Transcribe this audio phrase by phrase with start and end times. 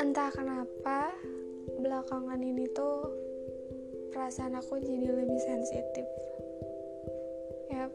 [0.00, 1.12] entah kenapa
[1.76, 3.12] belakangan ini tuh
[4.16, 6.08] perasaan aku jadi lebih sensitif.
[7.68, 7.92] Ya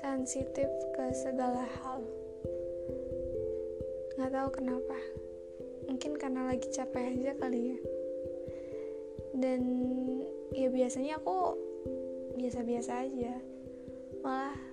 [0.00, 2.08] sensitif ke segala hal.
[4.16, 4.96] Nggak tahu kenapa.
[5.92, 7.78] Mungkin karena lagi capek aja kali ya.
[9.36, 9.60] Dan
[10.56, 11.52] ya biasanya aku
[12.40, 13.36] biasa-biasa aja.
[14.24, 14.69] Malah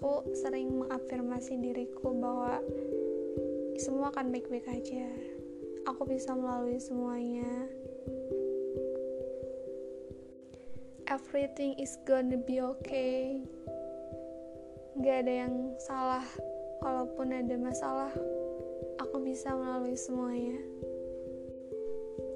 [0.00, 2.64] aku sering mengafirmasi diriku bahwa
[3.76, 5.04] semua akan baik-baik aja.
[5.84, 7.68] Aku bisa melalui semuanya.
[11.04, 13.44] Everything is gonna be okay.
[15.04, 16.24] Gak ada yang salah.
[16.80, 18.08] Kalaupun ada masalah
[19.04, 20.56] aku bisa melalui semuanya.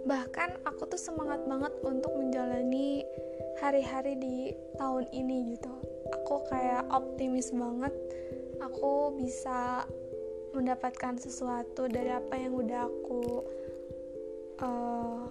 [0.05, 3.09] Bahkan aku tuh semangat banget untuk menjalani
[3.57, 7.95] hari-hari di tahun ini gitu aku kayak optimis banget
[8.63, 9.85] aku bisa
[10.55, 13.43] mendapatkan sesuatu dari apa yang udah aku
[14.63, 15.27] uh,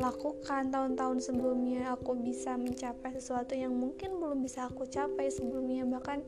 [0.00, 1.96] lakukan tahun-tahun sebelumnya.
[1.96, 5.84] Aku bisa mencapai sesuatu yang mungkin belum bisa aku capai sebelumnya.
[5.88, 6.18] Bahkan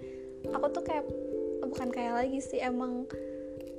[0.53, 1.05] aku tuh kayak
[1.65, 3.09] bukan kayak lagi sih emang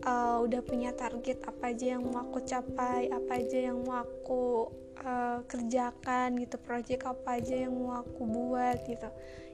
[0.05, 4.71] uh, udah punya target apa aja yang mau aku capai apa aja yang mau aku
[5.03, 9.09] uh, kerjakan gitu project apa aja yang mau aku buat gitu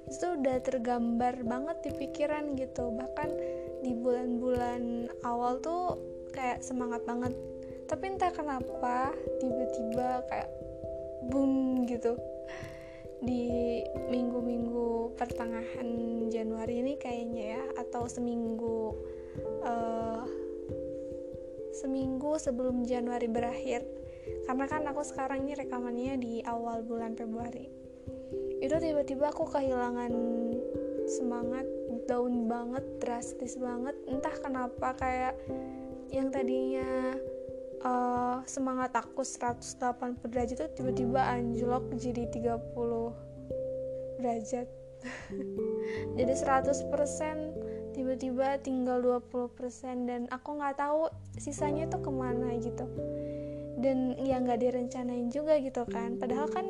[0.10, 2.90] itu udah tergambar banget di pikiran gitu.
[2.90, 3.30] Bahkan
[3.86, 6.02] di bulan-bulan awal tuh
[6.34, 7.34] kayak semangat banget.
[7.86, 10.50] Tapi entah kenapa tiba-tiba kayak
[11.30, 12.18] boom gitu.
[13.22, 15.88] Di minggu-minggu pertengahan
[16.34, 18.96] Januari ini kayaknya ya atau seminggu
[19.62, 20.24] uh,
[21.76, 23.86] seminggu sebelum Januari berakhir.
[24.46, 27.79] Karena kan aku sekarang ini rekamannya di awal bulan Februari
[28.60, 30.12] itu tiba-tiba aku kehilangan
[31.08, 31.66] semangat
[32.06, 33.96] down banget drastis banget.
[34.06, 35.36] Entah kenapa kayak
[36.10, 37.16] yang tadinya
[37.86, 39.78] uh, semangat aku 180
[40.28, 42.60] derajat itu tiba-tiba anjlok jadi 30
[44.20, 44.68] derajat.
[46.20, 49.32] Jadi 100% tiba-tiba tinggal 20%
[50.04, 51.08] dan aku nggak tahu
[51.40, 52.84] sisanya tuh ke mana gitu.
[53.80, 56.20] Dan ya nggak direncanain juga gitu kan.
[56.20, 56.68] Padahal kan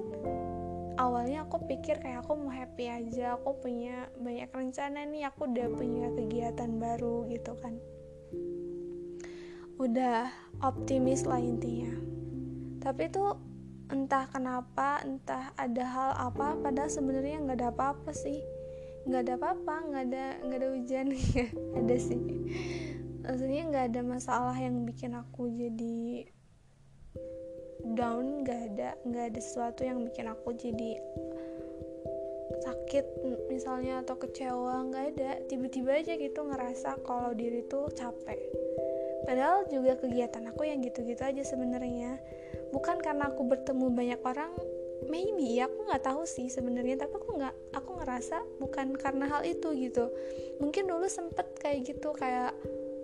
[1.00, 5.68] awalnya aku pikir kayak aku mau happy aja aku punya banyak rencana nih aku udah
[5.72, 7.80] punya kegiatan baru gitu kan.
[9.80, 10.28] Udah
[10.60, 11.96] optimis lah intinya.
[12.84, 13.24] Tapi itu
[13.90, 18.44] entah kenapa entah ada hal apa padahal sebenarnya nggak ada apa-apa sih.
[19.08, 21.08] Nggak ada apa-apa nggak ada nggak ada hujan
[21.80, 22.22] ada sih.
[23.24, 26.28] Maksudnya nggak ada masalah yang bikin aku jadi
[27.84, 31.00] down nggak ada nggak ada sesuatu yang bikin aku jadi
[32.60, 33.06] sakit
[33.48, 35.32] misalnya atau kecewa nggak ada.
[35.46, 38.40] Tiba-tiba aja gitu ngerasa kalau diri tuh capek.
[39.30, 42.18] Padahal juga kegiatan aku yang gitu-gitu aja sebenarnya.
[42.74, 44.52] Bukan karena aku bertemu banyak orang
[45.08, 47.06] maybe ya aku nggak tahu sih sebenarnya.
[47.06, 50.10] Tapi aku nggak aku ngerasa bukan karena hal itu gitu.
[50.58, 52.58] Mungkin dulu sempet kayak gitu kayak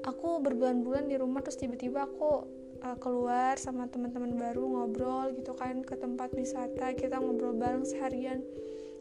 [0.06, 2.46] aku berbulan-bulan di rumah terus tiba-tiba aku
[2.86, 8.46] uh, keluar sama teman-teman baru ngobrol gitu kan ke tempat wisata kita ngobrol bareng seharian.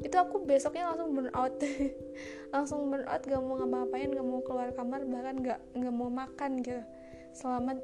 [0.00, 1.54] Itu aku besoknya langsung burn out.
[2.54, 6.64] Langsung burn out gak mau ngapa-ngapain gak mau keluar kamar bahkan gak nggak mau makan
[6.66, 6.82] gitu.
[7.30, 7.78] Selama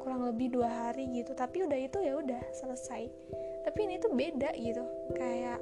[0.00, 1.36] kurang lebih dua hari gitu.
[1.36, 3.12] Tapi udah itu ya udah selesai.
[3.68, 4.84] Tapi ini tuh beda gitu.
[5.12, 5.60] Kayak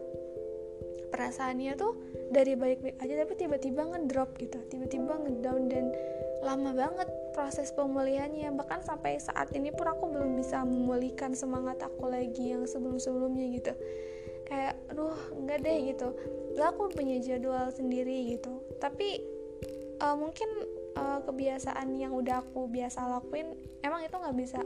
[1.11, 1.99] perasaannya tuh
[2.31, 4.63] dari baik-baik aja tapi tiba-tiba ngedrop gitu.
[4.71, 5.91] Tiba-tiba ngedown dan
[6.47, 8.51] lama banget proses pemulihannya.
[8.59, 13.73] Bahkan sampai saat ini pun aku belum bisa memulihkan semangat aku lagi yang sebelum-sebelumnya gitu.
[14.51, 16.09] Kayak aduh enggak deh gitu.
[16.59, 18.59] Gak aku punya jadwal sendiri gitu.
[18.83, 19.23] Tapi
[20.03, 20.51] uh, mungkin
[20.99, 23.55] uh, kebiasaan yang udah aku biasa lakuin
[23.87, 24.59] emang itu nggak bisa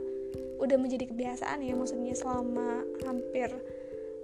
[0.57, 1.77] udah menjadi kebiasaan ya.
[1.77, 3.53] Maksudnya selama hampir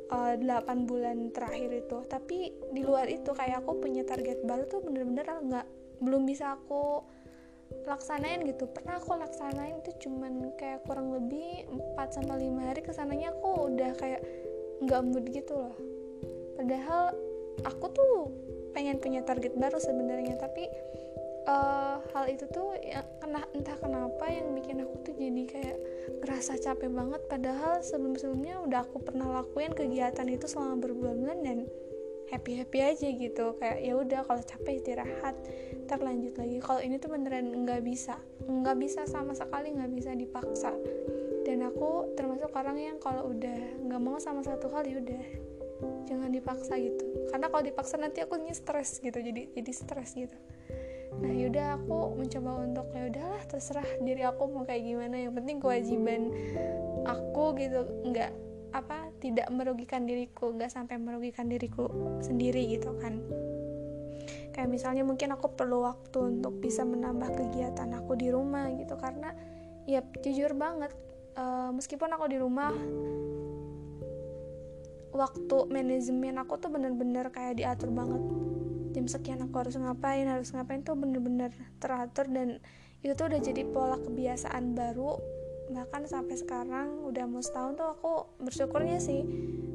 [0.09, 2.01] uh, eh, 8 bulan terakhir itu.
[2.09, 5.67] Tapi di luar itu kayak aku punya target baru tuh bener-bener nggak
[6.01, 7.03] belum bisa aku
[7.89, 8.69] laksanain gitu.
[8.69, 11.65] Pernah aku laksanain itu cuman kayak kurang lebih
[11.97, 14.23] 4 sampai 5 hari ke sananya aku udah kayak
[14.85, 15.77] nggak mood gitu loh.
[16.59, 17.15] Padahal
[17.65, 18.15] aku tuh
[18.77, 20.69] pengen punya target baru sebenarnya tapi
[21.49, 25.77] uh, hal itu tuh ya, kena entah kenapa yang bikin aku tuh jadi kayak
[26.23, 27.21] ngerasa capek banget.
[27.27, 31.59] Padahal sebelum-sebelumnya udah aku pernah lakuin kegiatan itu selama berbulan-bulan dan
[32.29, 33.57] happy happy aja gitu.
[33.57, 35.37] Kayak ya udah kalau capek istirahat
[35.89, 36.61] ntar lanjut lagi.
[36.61, 40.73] Kalau ini tuh beneran nggak bisa nggak bisa sama sekali nggak bisa dipaksa.
[41.45, 43.59] Dan aku termasuk orang yang kalau udah
[43.89, 45.25] nggak mau sama satu hal ya udah
[46.05, 47.05] jangan dipaksa gitu.
[47.33, 50.37] Karena kalau dipaksa nanti aku stres gitu jadi jadi stres gitu.
[51.19, 55.17] Nah yaudah aku mencoba untuk ya udahlah terserah diri aku mau kayak gimana.
[55.17, 56.23] Yang penting kewajiban
[57.09, 58.33] aku gitu nggak
[58.77, 61.91] apa tidak merugikan diriku nggak sampai merugikan diriku
[62.23, 63.21] sendiri gitu kan.
[64.55, 69.31] Kayak misalnya mungkin aku perlu waktu untuk bisa menambah kegiatan aku di rumah gitu karena
[69.87, 70.91] ya jujur banget
[71.39, 72.75] uh, meskipun aku di rumah
[75.15, 78.23] waktu manajemen aku tuh bener-bener kayak diatur banget.
[78.97, 82.59] Jam sekian aku harus ngapain harus ngapain tuh bener-bener teratur dan
[83.05, 85.38] itu tuh udah jadi pola kebiasaan baru
[85.69, 89.21] bahkan sampai sekarang udah mau setahun tuh aku bersyukurnya sih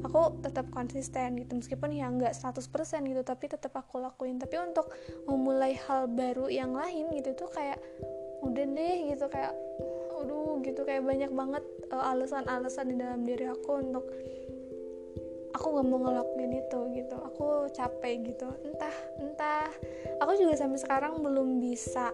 [0.04, 1.56] aku tetap konsisten gitu.
[1.56, 2.60] Meskipun ya nggak 100%
[3.08, 4.36] gitu tapi tetap aku lakuin.
[4.36, 4.92] Tapi untuk
[5.24, 7.80] memulai hal baru yang lain gitu tuh kayak
[8.44, 9.56] udah deh gitu kayak
[10.20, 10.84] aduh gitu.
[10.84, 14.04] Kayak banyak banget uh, alasan-alasan di dalam diri aku untuk
[15.56, 17.16] aku nggak mau ngelakuin itu gitu.
[17.32, 18.52] Aku capek gitu.
[18.68, 19.72] Entah entah.
[20.20, 22.12] Aku juga sampai sekarang belum bisa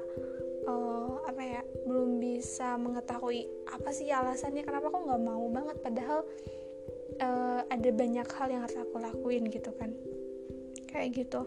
[2.40, 6.24] bisa mengetahui apa sih alasannya kenapa aku nggak mau banget padahal
[7.20, 9.92] uh, ada banyak hal yang harus aku lakuin gitu kan.
[10.88, 11.44] Kayak gitu.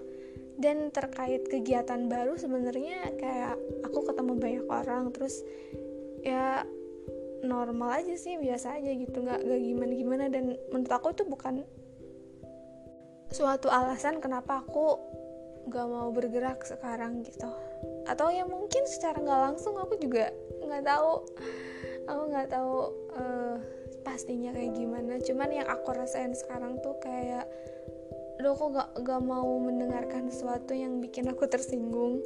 [0.62, 5.42] Dan terkait kegiatan baru sebenarnya kayak aku ketemu banyak orang terus
[6.22, 6.62] ya
[7.42, 11.66] normal aja sih biasa aja gitu nggak gak gimana gimana dan menurut aku itu bukan
[13.34, 14.96] suatu alasan kenapa aku
[15.68, 17.48] gak mau bergerak sekarang gitu.
[18.04, 20.28] Atau ya mungkin secara nggak langsung aku juga
[20.74, 21.22] nggak tahu.
[22.10, 22.76] Aku nggak tahu
[23.14, 23.56] uh,
[24.02, 25.22] pastinya kayak gimana.
[25.22, 27.46] Cuman yang aku rasain sekarang tuh kayak
[28.42, 32.20] lo aku gak, gak mau mendengarkan sesuatu yang bikin aku tersinggung.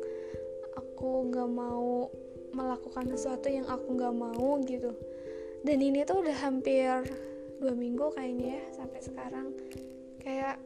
[0.79, 2.07] Aku gak mau
[2.55, 4.95] melakukan sesuatu yang aku gak mau gitu.
[5.61, 7.03] Dan ini tuh udah hampir
[7.59, 9.47] dua minggu kayaknya ya sampai sekarang.
[10.23, 10.57] Kayak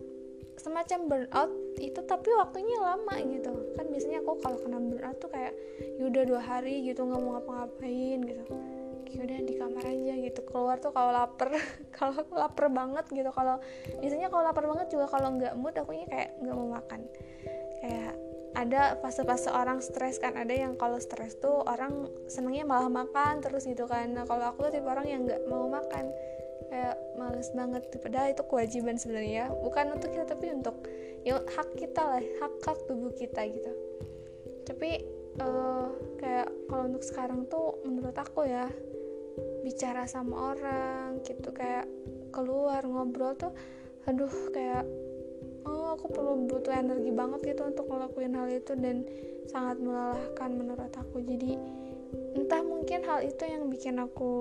[0.59, 3.51] semacam burnout itu tapi waktunya lama gitu.
[3.77, 5.53] Kan biasanya aku kalau kena burnout tuh kayak
[5.97, 8.43] yaudah dua hari gitu nggak mau ngapa-ngapain gitu.
[9.11, 10.39] Yaudah di kamar aja gitu.
[10.47, 11.51] Keluar tuh kalau lapar
[11.97, 13.29] kalau lapar banget gitu.
[13.31, 13.59] Kalau
[13.99, 17.01] biasanya kalau lapar banget juga kalau nggak mood aku kayak nggak mau makan.
[17.81, 18.13] Kayak
[18.51, 20.35] ada fase-fase orang stres kan.
[20.35, 24.11] Ada yang kalau stres tuh orang senengnya malah makan terus gitu kan.
[24.11, 26.11] Nah kalau aku tuh tipe orang yang nggak mau makan
[26.71, 29.51] kayak males banget padahal itu kewajiban sebenarnya.
[29.51, 30.87] Bukan untuk kita tapi untuk
[31.27, 33.71] ya hak kita lah hak hak tubuh kita gitu.
[34.63, 35.03] Tapi
[35.43, 38.71] uh, kayak kalau untuk sekarang tuh menurut aku ya
[39.67, 41.51] bicara sama orang gitu.
[41.51, 41.91] Kayak
[42.31, 43.51] keluar ngobrol tuh
[44.07, 44.87] aduh kayak
[45.67, 49.05] oh aku perlu butuh energi banget gitu untuk ngelakuin hal itu dan
[49.51, 51.19] sangat melelahkan menurut aku.
[51.19, 51.59] Jadi
[52.39, 54.31] entah mungkin hal itu yang bikin aku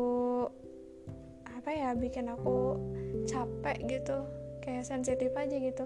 [1.60, 2.80] apa ya bikin aku
[3.28, 4.24] capek gitu.
[4.64, 5.84] Kayak sensitif aja gitu.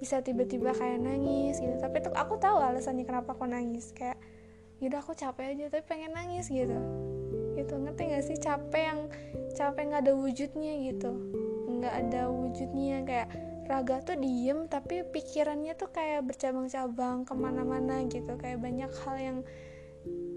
[0.00, 1.76] Bisa tiba-tiba kayak nangis gitu.
[1.76, 3.92] Tapi tuh aku tahu alasannya kenapa aku nangis.
[3.92, 4.16] Kayak
[4.80, 6.76] yaudah aku capek aja tapi pengen nangis gitu.
[7.54, 7.74] Gitu.
[7.76, 8.36] Ngerti gak sih?
[8.40, 9.00] Capek yang
[9.52, 11.12] capek nggak ada wujudnya gitu.
[11.68, 13.28] Nggak ada wujudnya kayak
[13.64, 18.34] raga tuh diem tapi pikirannya tuh kayak bercabang-cabang ke mana-mana gitu.
[18.40, 19.38] Kayak banyak hal yang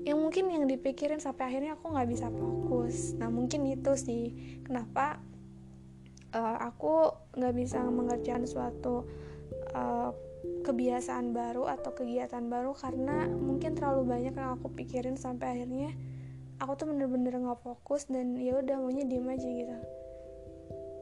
[0.08, 3.12] yang mungkin yang dipikirin sampai akhirnya aku nggak bisa fokus.
[3.20, 4.32] Nah mungkin itu sih.
[4.64, 5.20] Kenapa
[6.32, 9.04] uh, aku nggak bisa mengerjakan suatu
[9.76, 10.16] uh,
[10.64, 15.92] kebiasaan baru atau kegiatan baru karena mungkin terlalu banyak yang aku pikirin sampai akhirnya
[16.64, 19.76] aku tuh bener-bener nggak fokus dan ya udah maunya diem aja gitu.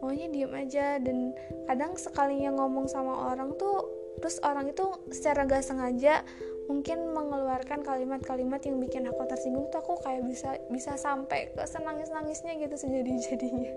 [0.01, 1.37] Maunya diem aja dan
[1.69, 3.85] kadang sekalinya ngomong sama orang tuh
[4.17, 6.23] terus orang itu secara gak sengaja
[6.65, 12.09] mungkin mengeluarkan kalimat-kalimat yang bikin aku tersinggung tuh aku kayak bisa bisa sampai ke senangis
[12.09, 13.71] nangisnya gitu sejadi jadinya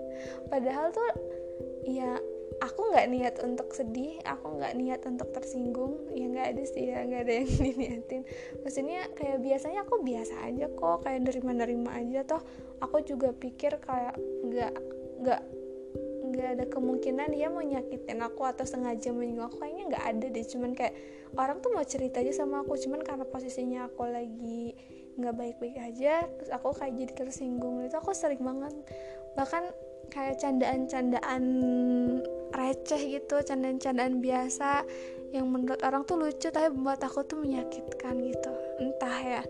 [0.49, 1.05] padahal tuh
[1.85, 2.17] ya
[2.59, 6.11] aku nggak niat untuk sedih aku nggak niat untuk tersinggung.
[6.11, 8.21] Ya nggak ada sih ya nggak ada yang diniatin.
[8.63, 12.41] Maksudnya kayak biasanya aku biasa aja kok kayak nerima-nerima aja toh.
[12.83, 14.73] Aku juga pikir kayak nggak
[15.23, 15.41] nggak
[16.29, 20.45] nggak ada kemungkinan dia mau nyakitin aku atau sengaja menyinggung aku kayaknya nggak ada deh.
[20.45, 20.93] Cuman kayak
[21.35, 24.77] orang tuh mau cerita aja sama aku cuman karena posisinya aku lagi
[25.19, 27.83] nggak baik-baik aja terus aku kayak jadi tersinggung.
[27.83, 28.73] Itu aku sering banget
[29.33, 29.69] bahkan
[30.09, 31.43] kayak candaan-candaan
[32.49, 34.81] receh gitu candaan-candaan biasa
[35.29, 38.51] yang menurut orang tuh lucu tapi buat aku tuh menyakitkan gitu.
[38.81, 39.41] Entah ya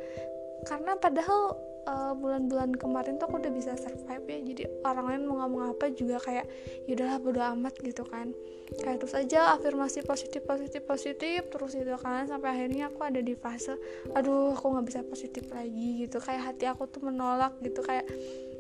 [0.67, 4.39] karena padahal uh, bulan-bulan kemarin tuh aku udah bisa survive ya.
[4.43, 6.45] Jadi orang lain mau ngomong apa juga kayak
[6.89, 8.36] yaudahlah bodo amat gitu kan.
[8.81, 13.33] Kayak terus aja afirmasi positif positif positif terus gitu kan sampai akhirnya aku ada di
[13.33, 13.74] fase
[14.13, 16.17] aduh aku nggak bisa positif lagi gitu.
[16.19, 18.05] Kayak hati aku tuh menolak gitu kayak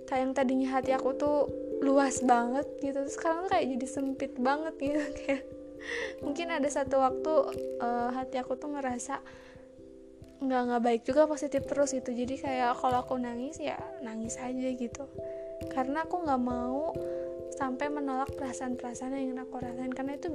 [0.09, 1.45] kayak yang tadinya hati aku tuh
[1.79, 5.03] luas banget gitu terus sekarang tuh kayak jadi sempit banget gitu.
[5.23, 5.43] Kayak
[6.19, 7.33] mungkin ada satu waktu
[7.79, 9.23] uh, hati aku tuh ngerasa
[10.39, 12.15] nggak nggak baik juga positif terus gitu.
[12.15, 15.03] Jadi kayak kalau aku nangis ya nangis aja gitu.
[15.71, 16.95] Karena aku nggak mau
[17.59, 19.91] sampai menolak perasaan-perasaan yang aku rasain.
[19.91, 20.31] Karena itu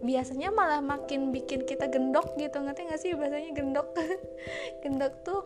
[0.00, 2.56] biasanya malah makin bikin kita gendok gitu.
[2.56, 3.12] Ngerti gak sih?
[3.12, 3.92] Bahasanya gendok.
[4.82, 5.40] Gendok tuh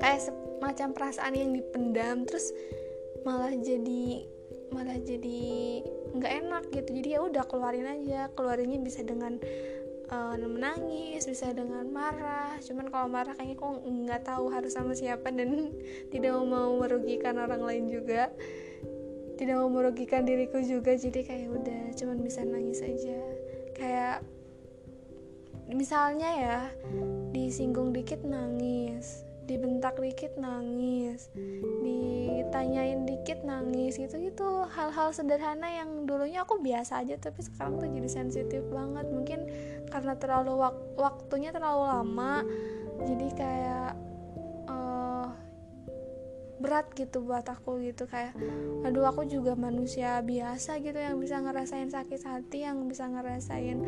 [0.00, 2.50] kayak semacam perasaan yang dipendam terus
[3.22, 4.26] malah jadi
[4.72, 5.44] malah jadi
[6.16, 6.90] nggak enak gitu.
[6.96, 8.32] Jadi ya udah keluarin aja.
[8.32, 9.36] Keluarinnya bisa dengan
[10.12, 12.60] uh, menangis bisa dengan marah.
[12.60, 15.72] Cuman kalau marah kayaknya kok nggak tahu harus sama siapa dan
[16.12, 18.28] tidak mau merugikan orang lain juga.
[19.40, 23.18] Tidak mau merugikan diriku juga jadi kayak udah cuman bisa nangis aja.
[23.72, 24.22] Kayak
[25.72, 26.58] misalnya ya
[27.32, 31.28] disinggung dikit nangis dibentak dikit nangis.
[31.82, 34.18] Ditanyain dikit nangis gitu.
[34.18, 39.06] Gitu hal-hal sederhana yang dulunya aku biasa aja tapi sekarang tuh jadi sensitif banget.
[39.10, 39.40] Mungkin
[39.90, 42.46] karena terlalu wak waktunya terlalu lama
[43.02, 43.92] jadi kayak
[46.62, 48.06] berat gitu buat aku gitu.
[48.06, 48.38] Kayak
[48.86, 53.82] aduh aku juga manusia biasa gitu yang bisa ngerasain sakit hati yang bisa ngerasain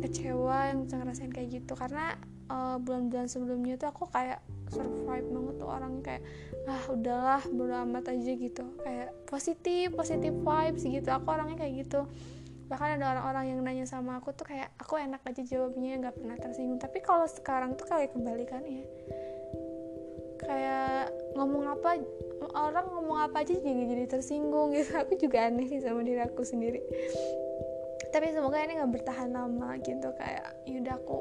[0.00, 1.76] kecewa yang bisa ngerasain kayak gitu.
[1.76, 2.16] Karena
[2.50, 4.40] eh, bulan-bulan sebelumnya tuh aku kayak
[4.72, 6.22] survive banget tuh orang kayak
[6.64, 8.64] ah udahlah bodo amat aja gitu.
[8.80, 11.08] Kayak positif positif vibes gitu.
[11.12, 12.08] Aku orangnya kayak gitu.
[12.64, 16.36] Bahkan ada orang-orang yang nanya sama aku tuh kayak aku enak aja jawabnya nggak pernah
[16.40, 16.80] tersinggung.
[16.80, 18.88] Tapi kalau sekarang tuh kayak kebalikannya
[20.44, 21.08] kayak
[21.38, 22.04] ngomong apa
[22.52, 24.96] orang ngomong apa aja juga jadi tersinggung gitu.
[25.04, 26.80] Aku juga aneh sih sama diri aku sendiri
[28.14, 31.18] tapi semoga ini nggak bertahan lama gitu kayak yaudah aku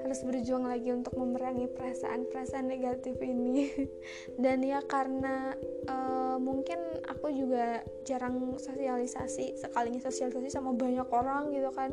[0.00, 3.68] harus berjuang lagi untuk memerangi perasaan-perasaan negatif ini.
[4.42, 5.52] Dan ya karena
[5.92, 11.92] uh, mungkin aku juga jarang sosialisasi sekalinya sosialisasi sama banyak orang gitu kan.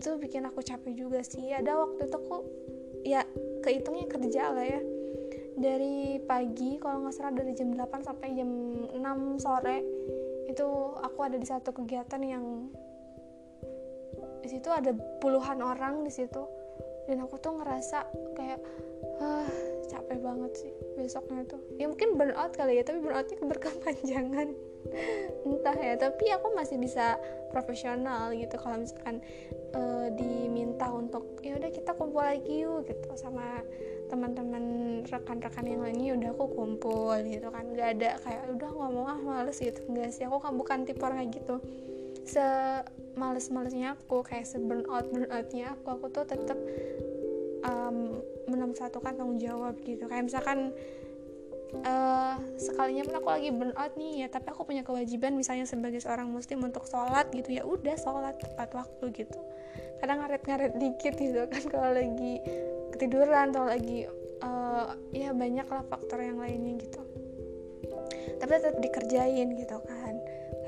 [0.00, 1.52] Itu bikin aku capek juga sih.
[1.52, 2.36] Ada waktu itu aku
[3.04, 3.28] ya
[3.60, 4.80] kehitungnya kerja lah ya.
[5.56, 8.48] Dari pagi kalau nggak salah dari jam 8 sampai jam
[8.88, 9.84] 6 sore
[10.48, 12.44] itu aku ada di satu kegiatan yang
[14.42, 16.42] di situ ada puluhan orang di situ.
[17.06, 17.98] Dan aku tuh ngerasa
[18.34, 18.60] kayak
[19.22, 19.48] ah
[19.86, 21.62] capek banget sih besoknya tuh.
[21.78, 24.48] Ya mungkin burnout kali ya tapi burnoutnya berkepanjangan
[25.46, 27.14] entah ya tapi aku masih bisa
[27.54, 28.58] profesional gitu.
[28.58, 29.22] Kalau misalkan
[29.78, 33.62] uh, diminta untuk ya udah kita kumpul lagi yuk gitu sama
[34.06, 34.64] teman-teman
[35.06, 37.70] rekan-rekan yang lainnya udah aku kumpul gitu kan.
[37.70, 39.78] Nggak ada kayak udah ngomong ah males gitu.
[39.86, 41.56] Enggak sih aku kan bukan tipe orang kayak gitu
[42.26, 42.46] se
[43.16, 46.58] males-malesnya aku kayak se burn out burn outnya aku aku tuh tetap
[47.64, 48.20] um,
[48.76, 50.04] satukan tanggung jawab gitu.
[50.04, 50.76] Kayak misalkan
[51.82, 56.04] uh, sekalinya pun aku lagi burn out nih ya tapi aku punya kewajiban misalnya sebagai
[56.04, 59.40] seorang muslim untuk sholat gitu ya udah sholat tepat waktu gitu.
[60.04, 62.44] Kadang ngaret-ngaret dikit gitu kan kalau lagi
[62.92, 64.04] ketiduran atau lagi
[64.44, 67.00] uh, ya banyak lah faktor yang lainnya gitu.
[68.36, 69.95] Tapi tetap dikerjain gitu kan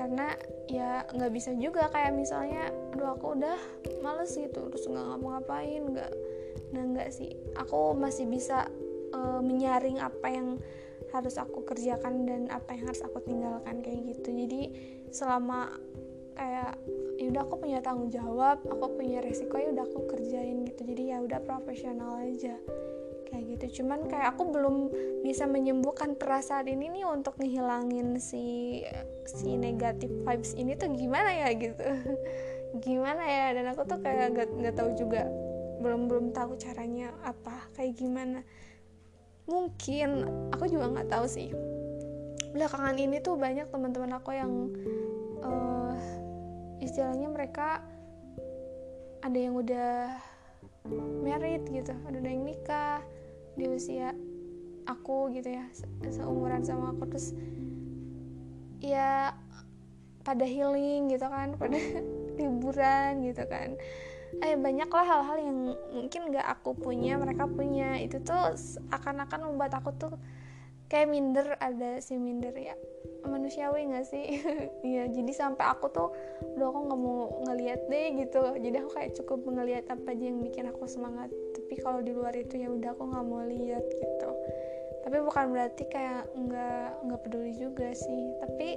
[0.08, 0.32] karena
[0.72, 3.60] ya nggak bisa juga kayak misalnya aduh aku udah
[4.00, 6.12] males gitu terus nggak ngapa-ngapain nggak
[6.72, 7.36] nah nggak sih.
[7.60, 8.72] Aku masih bisa
[9.12, 10.56] uh, menyaring apa yang
[11.12, 14.32] harus aku kerjakan dan apa yang harus aku tinggalkan kayak gitu.
[14.32, 14.60] Jadi
[15.12, 15.76] selama
[16.40, 16.80] kayak
[17.20, 20.88] ya udah aku punya tanggung jawab aku punya resiko ya udah aku kerjain gitu.
[20.88, 22.56] Jadi ya udah profesional aja
[23.28, 23.82] kayak gitu.
[23.82, 24.76] Cuman kayak aku belum
[25.22, 28.80] bisa menyembuhkan perasaan ini nih untuk ngehilangin si
[29.28, 31.84] si negatif vibes ini tuh gimana ya gitu.
[32.84, 33.56] Gimana ya?
[33.56, 35.24] Dan aku tuh kayak gak, gak tahu juga.
[35.80, 38.44] Belum belum tahu caranya apa kayak gimana.
[39.48, 41.48] Mungkin aku juga nggak tahu sih.
[42.52, 44.52] Belakangan ini tuh banyak teman-teman aku yang
[45.40, 45.96] uh,
[46.84, 47.80] istilahnya mereka
[49.24, 50.12] ada yang udah
[51.24, 53.02] married gitu ada yang nikah
[53.58, 54.14] di usia
[54.86, 55.66] aku gitu ya
[56.08, 57.34] seumuran sama aku terus
[58.78, 59.34] ya
[60.22, 61.76] pada healing gitu kan pada
[62.38, 63.74] liburan gitu kan.
[64.44, 65.58] Eh banyaklah hal-hal yang
[65.90, 67.96] mungkin gak aku punya mereka punya.
[67.98, 68.54] Itu tuh
[68.92, 70.12] akan-akan membuat aku tuh
[70.88, 72.74] kayak minder ada si minder ya.
[73.28, 74.40] Manusiawi gak sih?
[74.88, 76.08] Iya jadi sampai aku tuh
[76.56, 78.42] udah aku nggak mau ngeliat deh gitu.
[78.56, 81.28] Jadi aku kayak cukup ngeliat apa aja yang bikin aku semangat.
[81.52, 84.30] Tapi kalau di luar itu ya udah aku nggak mau lihat gitu.
[85.04, 88.22] Tapi bukan berarti kayak nggak nggak peduli juga sih.
[88.40, 88.68] Tapi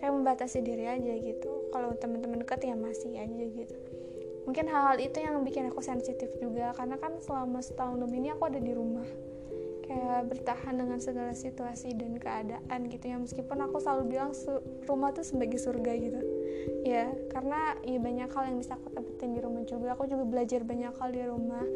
[0.00, 1.50] kayak membatasi diri aja gitu.
[1.70, 3.76] Kalau teman-teman deket ya masih aja gitu.
[4.48, 6.72] Mungkin hal-hal itu yang bikin aku sensitif juga.
[6.72, 9.04] Karena kan selama setahun lebih ini aku ada di rumah
[9.90, 13.18] kayak bertahan dengan segala situasi dan keadaan gitu ya.
[13.18, 14.30] Meskipun aku selalu bilang
[14.86, 16.20] rumah tuh sebagai surga gitu.
[16.86, 19.98] Ya karena ya banyak hal yang bisa aku dapetin di rumah juga.
[19.98, 21.66] Aku juga belajar banyak hal di rumah.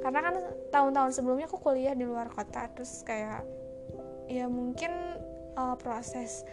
[0.00, 0.34] Karena kan
[0.72, 3.44] tahun-tahun sebelumnya aku kuliah di luar kota terus kayak
[4.32, 5.20] ya mungkin
[5.60, 6.48] uh, proses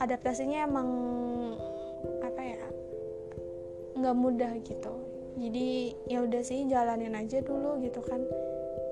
[0.00, 0.88] adaptasinya emang
[2.24, 2.64] apa ya
[4.00, 4.96] nggak mudah gitu.
[5.38, 8.24] Jadi ya udah sih jalanin aja dulu gitu kan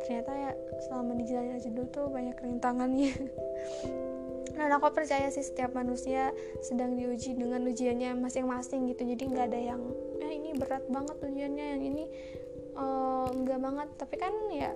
[0.06, 0.50] ternyata ya
[0.86, 3.12] selama dijalanin aja dulu tuh banyak rintangannya.
[4.56, 6.32] Dan aku percaya sih setiap manusia
[6.64, 9.04] sedang diuji dengan ujiannya masing-masing gitu.
[9.04, 9.82] Jadi nggak ada yang
[10.16, 12.04] ya ini berat banget ujiannya yang ini
[13.34, 13.88] enggak banget.
[14.00, 14.72] Tapi kan ya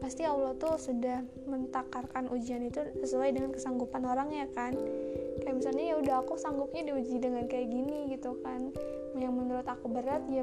[0.00, 4.74] pasti Allah tuh sudah mentakarkan ujian itu sesuai dengan kesanggupan orangnya kan.
[5.44, 8.74] Kayak misalnya ya udah aku sanggupnya diuji dengan kayak gini gitu kan.
[9.14, 10.42] Yang menurut aku berat ya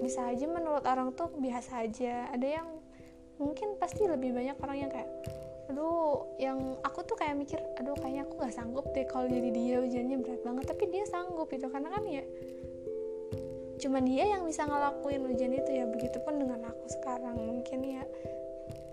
[0.00, 2.32] bisa aja menurut orang tuh biasa aja.
[2.32, 2.68] Ada yang
[3.36, 5.10] mungkin pasti lebih banyak orang yang kayak
[5.66, 9.76] aduh yang aku tuh kayak mikir aduh kayaknya aku nggak sanggup deh kalau jadi dia
[9.82, 10.64] ujiannya berat banget.
[10.70, 12.24] Tapi dia sanggup itu karena kan ya
[13.76, 18.04] cuman dia yang bisa ngelakuin ujian itu ya begitupun dengan aku sekarang mungkin ya.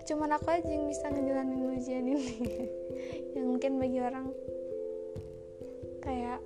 [0.04, 2.36] Cuman aku aja yang bisa ngejalanin ujian ini
[3.34, 4.28] yang mungkin bagi orang
[6.04, 6.44] kayak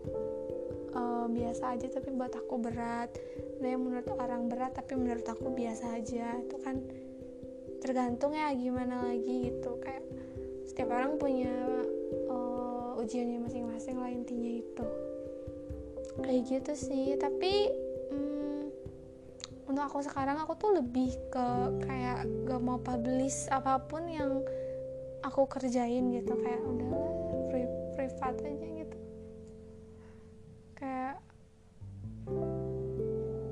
[0.95, 3.11] uh, biasa aja tapi buat aku berat.
[3.59, 6.79] Nah yang menurut orang berat tapi menurut aku biasa aja itu kan
[7.79, 9.79] tergantung ya gimana lagi gitu.
[9.83, 10.05] Kayak
[10.67, 11.55] setiap orang punya
[12.31, 14.87] uh, ujiannya masing-masing lah intinya itu.
[16.19, 17.71] Kayak gitu sih tapi
[18.11, 18.69] um,
[19.71, 21.47] untuk aku sekarang aku tuh lebih ke
[21.87, 24.43] kayak gak mau publish apa pun yang
[25.23, 26.35] aku kerjain gitu.
[26.35, 26.91] Kayak udah
[27.49, 28.99] pri privat aja gitu.
[30.75, 31.23] Kayak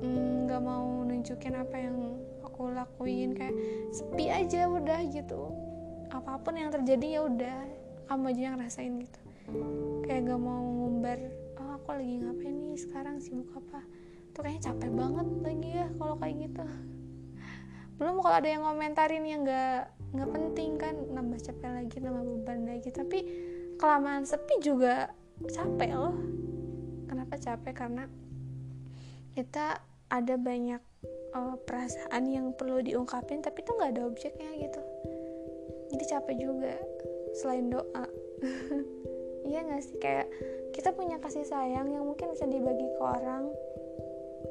[0.03, 1.97] mm, gak mau nunjukin apa yang
[2.57, 3.53] aku lakuin kayak
[3.93, 5.53] sepi aja udah gitu.
[6.09, 7.57] Apa pun yang terjadi ya udah
[8.09, 9.21] kamu aja yang rasain gitu.
[10.01, 11.21] Kayak gak mau ngumbar
[11.61, 12.73] oh aku lagi ngapain nih?
[12.81, 13.85] Sekarang sibuk apa?
[14.33, 16.65] Tuh kayaknya capek banget lagi ya kalau kayak gitu.
[18.01, 22.65] Belum kalau ada yang komentarin yang gak nggak penting kan nambah capek lagi nambah beban
[22.65, 22.89] lagi.
[22.89, 23.19] Tapi
[23.77, 25.13] kelamaan sepi juga
[25.45, 26.17] capek loh.
[27.05, 27.73] Kenapa capek?
[27.77, 28.09] Karena
[29.37, 29.77] kita
[30.09, 30.86] ada banyak
[31.37, 34.81] uh, perasaan yang perlu diungkapin tapi tuh nggak ada objeknya gitu.
[35.93, 36.73] Jadi capek juga
[37.37, 38.05] selain doa.
[39.47, 39.95] Iya nggak sih?
[40.03, 40.27] Kayak
[40.75, 43.47] kita punya kasih sayang yang mungkin bisa dibagi ke orang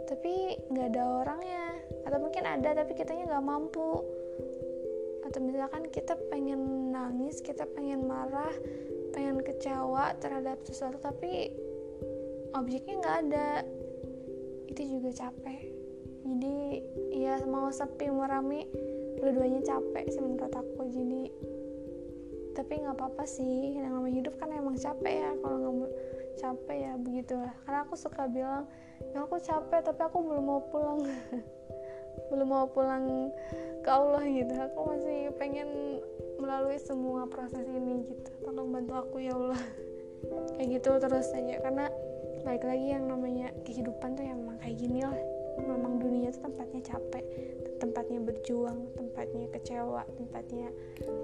[0.09, 1.77] tapi nggak ada orangnya.
[2.09, 4.01] Atau mungkin ada tapi kitanya nggak mampu.
[5.29, 8.57] Atau misalkan kita pengen nangis kita pengen marah
[9.12, 11.53] pengen kecewa terhadap sesuatu tapi
[12.57, 13.51] objeknya nggak ada.
[14.73, 15.65] Itu juga capek
[16.27, 16.83] jadi
[17.15, 18.67] ya mau sepi mau rame
[19.23, 20.91] dua-duanya capek sih menurut aku.
[20.91, 21.31] Jadi
[22.59, 23.79] tapi nggak apa-apa sih.
[23.79, 25.31] Yang namanya hidup kan emang capek ya.
[25.39, 25.95] Kalau nggak
[26.37, 27.55] capek ya begitulah.
[27.62, 28.67] Karena aku suka bilang
[29.15, 31.01] ya aku capek tapi aku belum mau pulang.
[32.33, 33.31] Belum mau pulang
[33.85, 34.51] ke Allah gitu.
[34.57, 36.01] Aku masih pengen
[36.41, 38.31] melalui semua proses ini gitu.
[38.41, 39.61] Tolong bantu aku ya Allah.
[40.57, 41.61] Kayak gitu terus aja.
[41.61, 41.87] Karena
[42.43, 47.25] baik lagi yang namanya kehidupan tuh emang kayak gini lah memang dunia itu tempatnya capek
[47.77, 50.73] tempatnya berjuang tempatnya kecewa tempatnya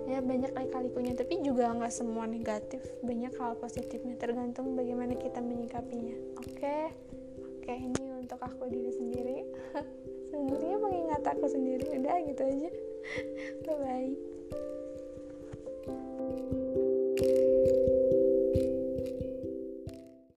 [0.04, 2.82] ya banyak kali-kalikunya tapi juga nggak semua negatif.
[3.00, 6.16] Banyak hal positifnya tergantung bagaimana kita menyikapinya.
[6.40, 6.58] Oke?
[6.58, 6.84] Okay?
[7.62, 9.38] oke okay, ini untuk aku diri sendiri.
[10.32, 12.70] Sebenarnya mengingat aku sendiri udah gitu aja.
[13.64, 14.41] Bye bye